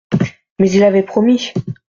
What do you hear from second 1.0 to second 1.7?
promis.